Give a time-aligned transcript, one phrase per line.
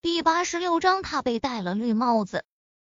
[0.00, 2.44] 第八十六章，他被戴了绿帽子。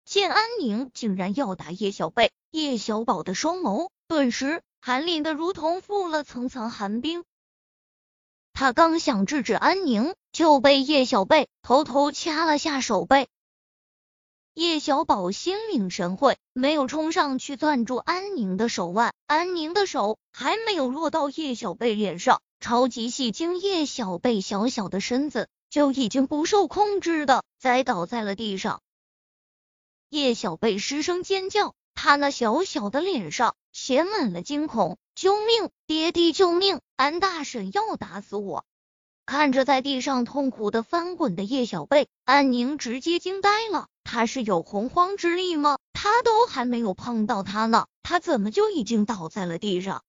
[0.05, 7.23] 见安宁竟然要打叶小贝，叶小宝的双眸顿时寒凛的如同覆了层层寒冰。
[8.53, 13.29] 他刚想制止安宁，就被叶小贝偷偷掐了下手背。
[14.55, 19.15] 叶小宝心领神会，没有冲上去攥住安宁的手腕。
[19.29, 28.81] 安宁的手还没有落到叶小贝脸上，超级戏精叶小贝小小的身子就已经不受控制的栽倒在了地上。
[30.09, 34.99] 叶小贝失声尖叫，他那小小的脸上写满了惊恐。
[35.15, 35.71] 救命！
[35.89, 36.81] 爹地，救命！
[36.95, 38.65] 安大婶要打死我！
[39.27, 43.89] 看着在地上痛苦的翻滚的叶小贝，安宁直接惊呆了。
[44.05, 45.79] 他是有洪荒之力吗？
[45.93, 50.05] 他都还没有碰到他呢，他怎么就已经倒在了地上？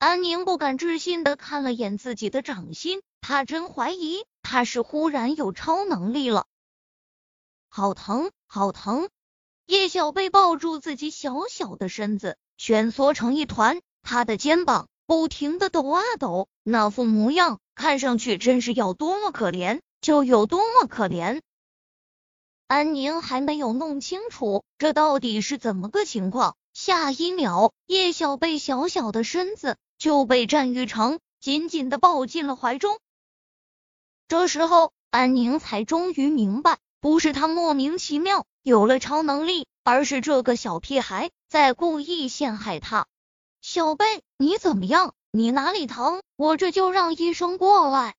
[0.00, 6.46] 安宁不敢置信的看了眼自己的掌心，他真怀疑他是忽然有超能力了。
[7.68, 9.10] 好疼，好疼！
[9.66, 13.82] 叶小贝抱住自己小小的身子，蜷缩成一团。
[14.02, 21.42] 他的肩膀不停的抖啊抖，那副模样看上去真是要多么可怜就有多么可怜。
[22.68, 32.98] 安宁还没有弄清楚这到底是怎么个情况，下一秒叶小贝小小的身子就被战玉成紧紧的抱进了怀中。
[34.26, 43.06] 这时候，安宁才终于明白，不是他莫名其妙有了超能力，而是这个小屁孩在故意陷害他。
[43.60, 45.14] 小贝，你怎么样？
[45.30, 46.22] 你哪里疼？
[46.34, 48.14] 我这就让医生过来。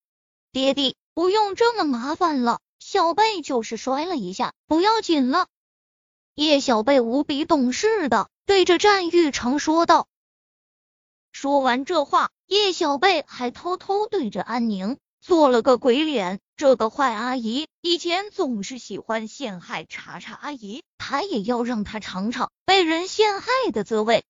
[0.52, 5.48] 爹地，不用这么麻烦了，小贝就是摔了一下，不要紧了。
[6.36, 10.08] 叶小贝无比懂事的对着战玉成说道。
[11.32, 16.40] 说完这话，叶小贝还偷偷对着安宁做了个鬼脸。
[16.58, 24.24] 这个坏阿姨以前总是喜欢陷害查查阿姨，她也要让她尝尝被人陷害的滋味。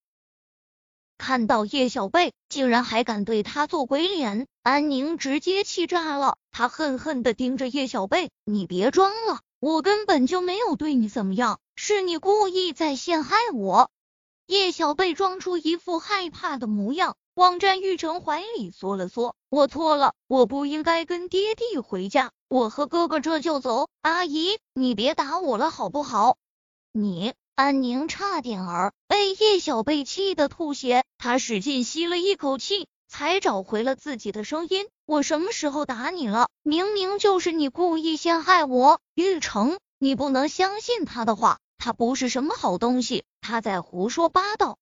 [1.18, 6.38] 看到叶小贝竟然还敢对他做鬼脸，安宁直接气炸了。
[6.52, 13.92] 他恨恨的盯着叶小贝：“你别装了，我根本就没有对你怎么样，是你故意在陷害我。”
[14.48, 23.88] 叶小贝装出一副害怕的模样，往战玉成怀里缩了缩：“我错了，我不应该跟爹地回家，我和哥哥这就走。
[24.02, 26.38] 阿姨，你别打我了好不好？
[26.92, 34.88] 你。”安宁差点儿被叶小贝气得吐血，他使劲吸了一口气，才找回了自己的声音。
[35.06, 36.48] 我什么时候打你了？
[36.64, 44.78] 明明就是你故意陷害我，玉成，你不能相信他的话，他不是什么好东西，他在胡说八道。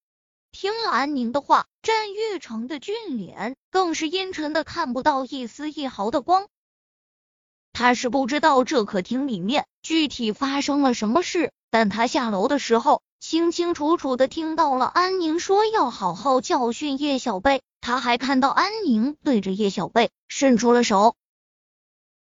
[0.52, 6.50] 听了安宁的话，战玉成的俊脸更是阴沉的看不到一丝一毫的光。
[7.72, 11.54] 他是不知道这客厅里面具体发生了什么事。
[11.70, 21.16] 但他下楼的时候，清清楚楚的听到了安宁说要好好教训叶小贝，他还看到安宁对着叶小贝伸出了手。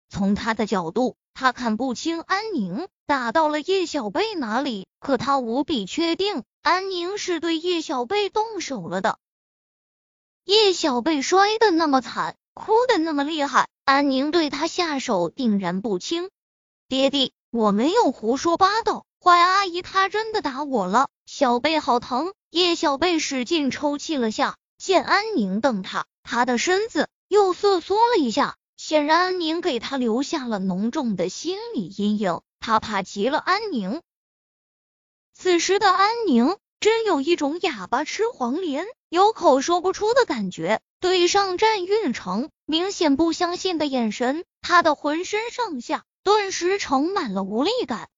[0.09, 9.19] 从他的角度，他看不清安宁打到了叶小贝哪里，可他无比确定安宁是对叶小贝动手了的。
[10.47, 16.31] 叶小贝摔的那么惨，哭的那么厉害，安宁对他下手定然不轻。
[16.89, 19.05] 爹地，我没有胡说八道。
[19.23, 22.33] 坏阿姨，她真的打我了，小贝好疼。
[22.49, 28.57] 叶小贝使劲抽泣了下，见安宁瞪他，他的身子又瑟缩了一下，
[28.89, 34.01] 显然安宁给他留下了浓重的心理阴影，他怕极了安宁。
[35.33, 40.81] 此时的安宁真有一种哑巴吃黄连，有口说不出的感觉。
[41.01, 48.09] 对上战玉成明显不相信的眼神，他的浑身上下顿时盛满了无力感。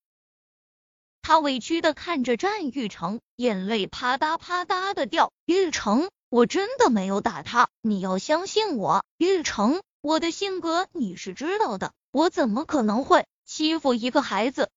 [1.22, 5.32] 他委屈的看着战玉成，眼泪啪嗒啪嗒的掉。
[5.46, 9.02] 玉成，我真的没有打他，你要相信我。
[9.16, 14.70] 玉成，我的性格你是知道的，我怎么可能会欺负一个孩子？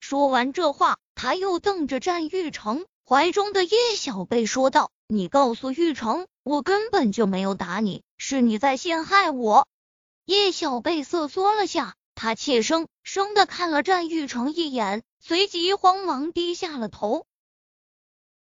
[0.00, 9.68] 说完这话，他又瞪着战玉成怀中的叶小贝说道：“你告诉玉成，我根本就没有打你，是你在陷害我。”
[10.26, 15.04] 叶小贝瑟缩了下，他怯生生的看了战玉成一眼。
[15.20, 17.24] 随即慌忙低下了头。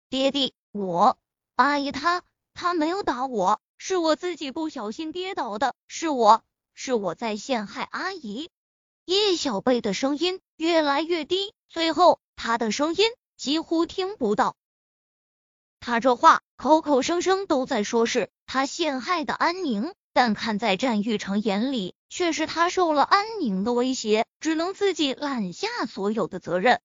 [0.09, 1.19] 爹地，我
[1.57, 2.23] 阿姨她
[2.55, 6.43] 她没有打我，是我自己不小心跌倒的，是我
[6.75, 8.51] 是我在陷害阿姨。
[9.05, 14.57] 叶小贝的声音越来越低，最后他的声音几乎听不到。
[15.81, 26.81] 他这话口口声声都在说是他陷害的安宁，但看在战玉成眼里，却是他受了安宁的威胁，只能自己揽下所有的责任。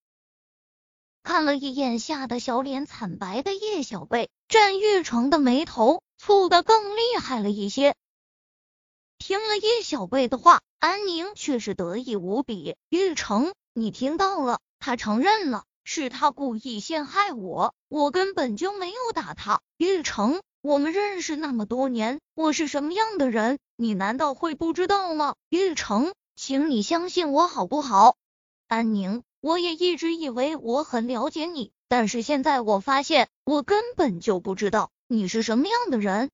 [1.23, 7.95] 看了一眼吓得小脸惨白的叶小贝，战玉成的眉头蹙得更厉害了一些。
[9.17, 12.77] 听了叶小贝的话，安宁却是得意无比。
[12.87, 14.61] 玉成，你听到了？
[14.79, 19.59] 他承认了，是他故意陷害我，我根本就没有打他。
[19.75, 25.35] 玉成，我们认识那么多年，我是什么样的人，你难道会不知道吗？
[25.49, 28.15] 玉成，请你相信我好不好？
[28.69, 36.31] 安宁，我也一直以为我很了解你，但是现在我发现，我根本就不知道你是什么样的人。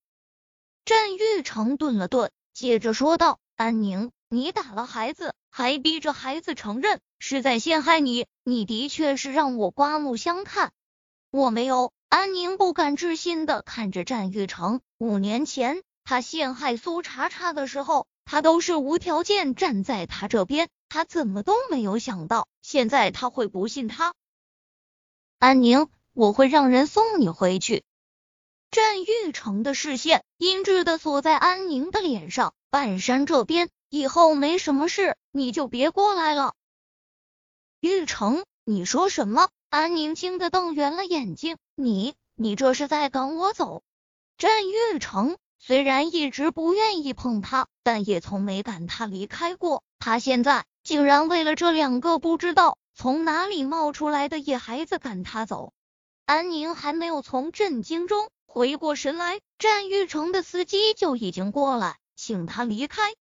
[0.86, 2.32] 战玉成顿了顿。
[2.54, 10.72] 接着说道：“安宁，你打了孩子，还逼着孩子承认是在陷害你，你的确是让我刮目相看。
[11.30, 14.80] 我没有。”安宁不敢置信的看着战玉成。
[14.98, 24.14] 五年前他陷害苏茶茶的时候，他都是无条件站在他这边，他怎么都没有想到，现在他会不信他。
[25.38, 27.84] 安宁，我会让人送你回去。
[28.72, 36.54] 战玉成的视线阴鸷的锁在安宁的脸上，半山这边以后没什么事，你就别过来了。
[37.80, 39.50] 玉成，你说什么？
[39.70, 43.82] 安宁惊得瞪圆了眼睛，你你这是在赶我走？
[44.38, 49.84] 战玉成虽然一直不愿意碰他，但也从没赶他离开过。
[49.98, 55.74] 他现在竟然为了这两个不知道从哪里冒出来的野孩子赶他走。
[56.26, 58.30] 安宁还没有从震惊中。
[58.52, 63.14] 回过神来，战玉成的司机就已经过来，请他离开。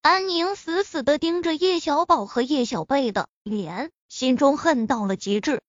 [0.00, 5.60] 安宁死死的盯着叶小宝和叶小贝的脸，心中恨到了极致。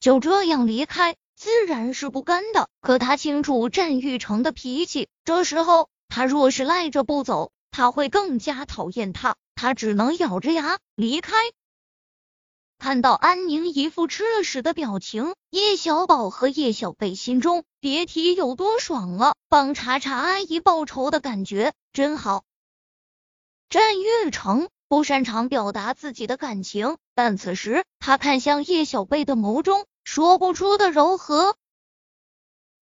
[0.00, 2.68] 就这样离开，自然是不甘的。
[2.80, 9.36] 可他清楚战玉成的脾气，这时候他若是赖着不走，他会更加讨厌他。
[9.54, 11.36] 他只能咬着牙离开。
[12.82, 19.36] 看到安宁一副吃了屎的表情，叶小宝和叶小贝心中别提有多爽了。
[19.48, 22.42] 帮查查阿姨报仇的感觉真好。
[23.70, 31.54] 战玉成不擅长表达自己的感情，但此时他看向叶小贝的眸中说不出的柔和。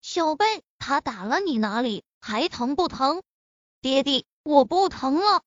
[0.01, 2.05] 小贝，他打了你哪里？
[2.23, 3.23] 还疼不疼？
[3.83, 5.43] 爹地，我不疼了。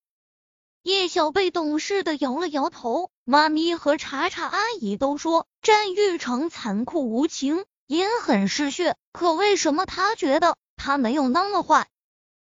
[0.84, 8.98] 叶小贝懂事的摇了摇头，妈咪和查查阿姨都说战玉成残酷无情，阴狠嗜血。
[9.14, 11.88] 可为什么他觉得他没有那么坏？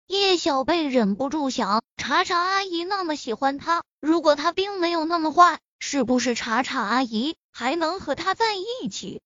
[0.07, 9.22] 叶小贝忍不住想，查查阿姨那么喜欢他，如果他并没有那么坏，是不是查查阿姨还能和他在一起？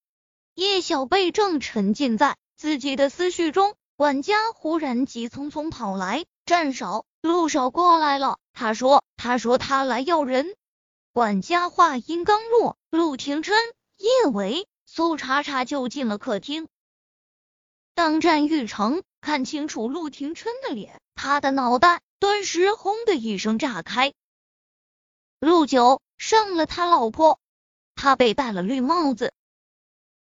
[0.53, 7.03] 叶小贝正沉浸在自己的思绪中，管家忽然急匆匆跑来，战少。
[7.27, 10.55] 陆少过来了，他说：“他说他来要人。”
[11.11, 13.53] 管家话音刚落，陆廷琛、
[13.97, 16.69] 叶维、苏茶茶就进了客厅。
[17.93, 24.13] 当战玉成看清楚陆廷琛的脸，他的脑袋顿时轰的一声炸开。
[25.39, 27.39] 陆九上了他老婆，
[27.95, 29.33] 他被戴了绿帽子，